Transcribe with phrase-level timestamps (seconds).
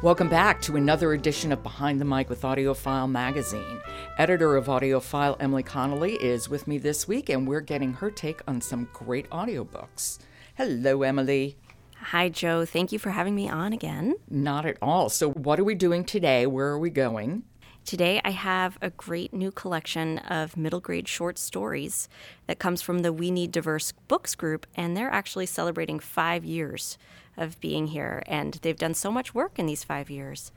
[0.00, 3.80] Welcome back to another edition of Behind the Mic with AudioFile magazine.
[4.16, 8.40] Editor of AudioFile Emily Connolly is with me this week, and we're getting her take
[8.46, 10.20] on some great audiobooks.
[10.54, 11.56] Hello, Emily.
[11.96, 12.64] Hi, Jo.
[12.64, 14.14] Thank you for having me on again.
[14.30, 15.08] Not at all.
[15.08, 16.46] So, what are we doing today?
[16.46, 17.42] Where are we going?
[17.88, 22.06] Today, I have a great new collection of middle grade short stories
[22.46, 26.98] that comes from the We Need Diverse Books group, and they're actually celebrating five years
[27.38, 30.52] of being here, and they've done so much work in these five years.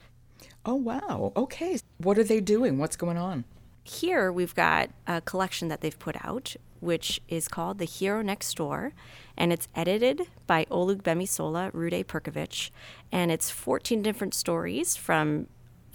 [0.66, 1.32] Oh, wow.
[1.38, 1.80] Okay.
[2.00, 2.78] What are they doing?
[2.78, 3.46] What's going on?
[3.86, 8.58] Here, we've got a collection that they've put out, which is called The Hero Next
[8.58, 8.92] Door,
[9.38, 12.72] and it's edited by Olugbemisola Rhuday-Perkovich,
[13.10, 15.48] and it's 14 different stories from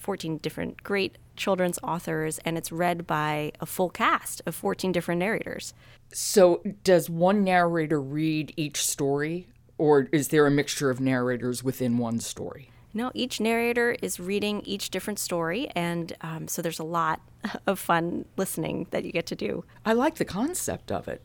[0.07, 5.19] 14 different great children's authors, and it's read by a full cast of 14 different
[5.19, 5.75] narrators.
[6.13, 11.99] So, does one narrator read each story, or is there a mixture of narrators within
[11.99, 12.71] one story?
[12.95, 17.21] No, each narrator is reading each different story, and um, so there's a lot
[17.67, 19.65] of fun listening that you get to do.
[19.85, 21.21] I like the concept of it.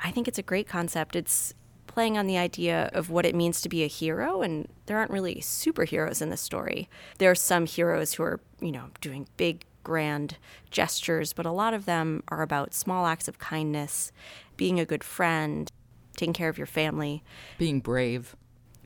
[0.00, 1.14] I think it's a great concept.
[1.14, 1.52] It's
[2.00, 5.10] playing on the idea of what it means to be a hero, and there aren't
[5.10, 6.88] really superheroes in this story.
[7.18, 10.38] There are some heroes who are, you know, doing big, grand
[10.70, 14.12] gestures, but a lot of them are about small acts of kindness,
[14.56, 15.70] being a good friend,
[16.16, 17.22] taking care of your family,
[17.58, 18.34] being brave.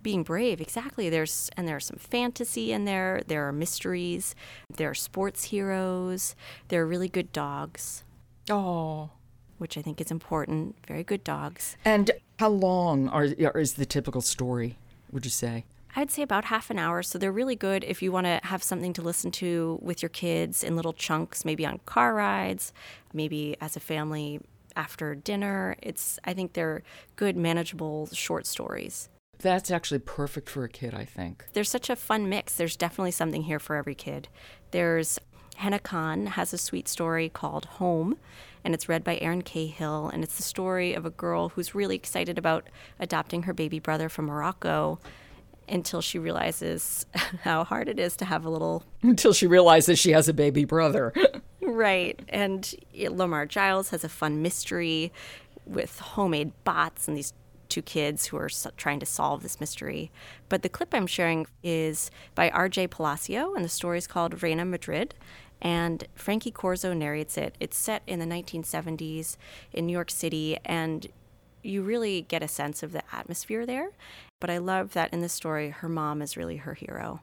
[0.03, 1.09] Being brave, exactly.
[1.09, 3.23] There's and there's some fantasy in there.
[3.29, 4.35] There are mysteries.
[4.77, 6.35] There are sports heroes.
[6.67, 8.03] There are really good dogs.
[8.51, 9.11] Oh,
[9.65, 10.77] which I think is important.
[10.87, 11.79] Very good dogs.
[11.87, 14.77] And how long are, is the typical story,
[15.11, 15.65] would you say?
[15.97, 17.03] I'd say about half an hour.
[17.03, 20.11] So they're really good if you want to have something to listen to with your
[20.11, 22.75] kids in little chunks, maybe on car rides,
[23.15, 24.39] maybe as a family
[24.77, 25.77] after dinner.
[25.81, 26.83] It's I think they're
[27.17, 29.09] good manageable short stories.
[29.39, 31.47] That's actually perfect for a kid, I think.
[31.55, 32.57] There's such a fun mix.
[32.57, 34.29] There's definitely something here for every kid.
[34.73, 35.19] There's
[35.55, 38.19] Hena Khan has a sweet story called Home,
[38.65, 40.09] and it's read by Erin Cahill.
[40.09, 44.09] And it's the story of a girl who's really excited about adopting her baby brother
[44.09, 44.99] from Morocco
[45.69, 47.07] until she realizes
[47.43, 48.85] how hard it is to have a little.
[49.03, 51.13] Until she realizes she has a baby brother.
[51.63, 52.21] right.
[52.29, 55.13] And Lamar Giles has a fun mystery
[55.67, 57.33] with homemade bots and these
[57.69, 60.11] two kids who are trying to solve this mystery.
[60.49, 62.89] But the clip I'm sharing is by R.J.
[62.89, 65.15] Palacio, and the story is called Reina Madrid
[65.61, 67.57] and Frankie Corzo narrates it.
[67.61, 69.37] It's set in the 1970s
[69.73, 71.07] in New York City, and
[71.63, 73.91] you really get a sense of the atmosphere there.
[74.41, 77.23] But I love that in the story, her mom is really her hero.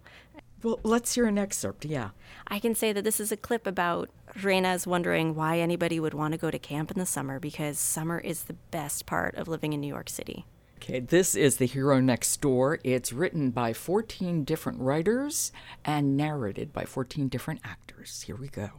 [0.64, 2.10] Well, let's hear an excerpt, yeah.
[2.48, 4.10] I can say that this is a clip about
[4.42, 8.20] Reina's wondering why anybody would want to go to camp in the summer because summer
[8.20, 10.46] is the best part of living in New York City.
[10.84, 12.80] Okay, this is The Hero Next Door.
[12.84, 15.52] It's written by 14 different writers
[15.86, 18.24] and narrated by 14 different actors.
[18.24, 18.72] Here we go.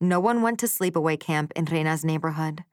[0.00, 2.64] No one went to sleepaway camp in Reina's neighborhood.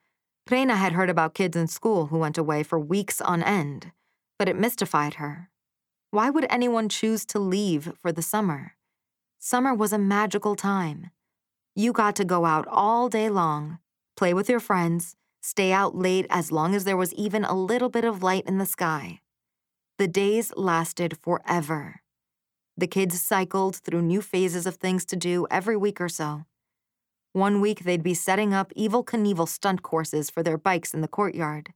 [0.50, 3.92] Reina had heard about kids in school who went away for weeks on end,
[4.40, 5.52] but it mystified her.
[6.10, 8.78] Why would anyone choose to leave for the summer?
[9.38, 11.12] Summer was a magical time.
[11.76, 13.78] You got to go out all day long,
[14.18, 17.90] play with your friends, stay out late as long as there was even a little
[17.90, 19.20] bit of light in the sky.
[20.00, 22.02] The days lasted forever.
[22.76, 26.46] The kids cycled through new phases of things to do every week or so.
[27.32, 31.08] One week they'd be setting up Evel Knievel stunt courses for their bikes in the
[31.08, 31.74] courtyard.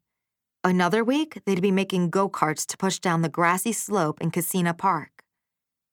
[0.63, 4.75] Another week they'd be making go karts to push down the grassy slope in Kissena
[4.75, 5.23] Park.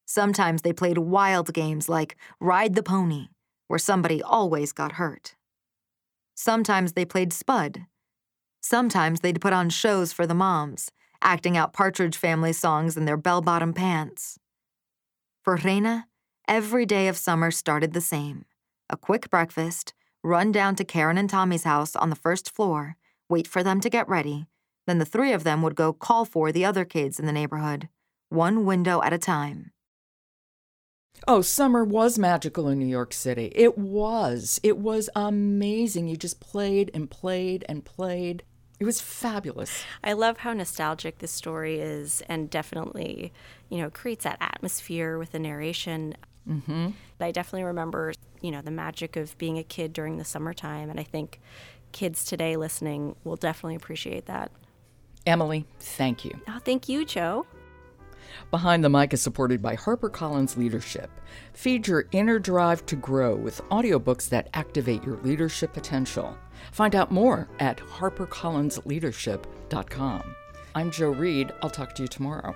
[0.07, 3.29] Sometimes they played wild games like Ride the Pony,
[3.69, 5.36] where somebody always got hurt.
[6.37, 7.87] Sometimes they played Spud.
[8.61, 10.93] Sometimes they'd put on shows for the moms,
[11.23, 14.39] acting out Partridge Family songs in their bell bottom pants.
[15.43, 16.07] For Reina,
[16.47, 18.45] every day of summer started the same
[18.89, 22.97] a quick breakfast, run down to Karen and Tommy's house on the first floor,
[23.29, 24.47] wait for them to get ready,
[24.87, 27.89] then the three of them would go call for the other kids in the neighborhood,
[28.29, 29.73] one window at a time.
[31.29, 33.53] Oh, summer was magical in New York City.
[33.55, 34.61] It was.
[34.63, 36.09] It was amazing.
[36.09, 38.43] You just played and played and played.
[38.79, 39.85] It was fabulous.
[40.05, 43.33] I love how nostalgic this story is and definitely,
[43.71, 46.15] you know, creates that atmosphere with the narration.
[46.49, 46.91] Mm-hmm.
[47.19, 50.91] I definitely remember, you know, the magic of being a kid during the summertime.
[50.91, 51.41] And I think
[51.93, 54.53] kids today listening will definitely appreciate that.
[55.27, 56.39] Emily, thank you.
[56.47, 57.47] Oh, thank you, Jo.
[58.51, 61.11] Behind the Mic is supported by HarperCollins Leadership.
[61.53, 66.37] Feed your inner drive to grow with audiobooks that activate your leadership potential.
[66.73, 70.37] Find out more at harpercollinsleadership.com.
[70.75, 71.53] I'm Jo Reed.
[71.63, 72.55] I'll talk to you tomorrow.